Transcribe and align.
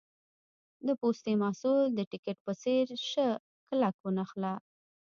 د 0.87 0.89
پوستي 0.99 1.33
محصول 1.43 1.81
د 1.93 1.99
ټیکټ 2.11 2.37
په 2.45 2.53
څېر 2.61 2.85
شه 3.11 3.27
کلک 3.67 3.95
ونښله. 4.03 4.53